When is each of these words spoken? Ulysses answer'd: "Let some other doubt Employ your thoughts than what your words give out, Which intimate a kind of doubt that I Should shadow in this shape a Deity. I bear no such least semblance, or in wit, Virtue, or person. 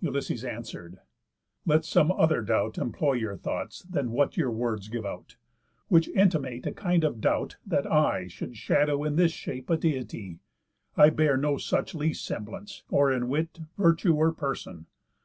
Ulysses 0.00 0.44
answer'd: 0.44 0.98
"Let 1.64 1.84
some 1.84 2.10
other 2.10 2.42
doubt 2.42 2.76
Employ 2.76 3.12
your 3.12 3.36
thoughts 3.36 3.82
than 3.84 4.10
what 4.10 4.36
your 4.36 4.50
words 4.50 4.88
give 4.88 5.06
out, 5.06 5.36
Which 5.86 6.08
intimate 6.08 6.66
a 6.66 6.72
kind 6.72 7.04
of 7.04 7.20
doubt 7.20 7.56
that 7.64 7.86
I 7.86 8.26
Should 8.26 8.56
shadow 8.56 9.04
in 9.04 9.14
this 9.14 9.30
shape 9.30 9.70
a 9.70 9.76
Deity. 9.76 10.40
I 10.96 11.10
bear 11.10 11.36
no 11.36 11.56
such 11.56 11.94
least 11.94 12.24
semblance, 12.24 12.82
or 12.88 13.12
in 13.12 13.28
wit, 13.28 13.60
Virtue, 13.78 14.16
or 14.16 14.32
person. 14.32 14.86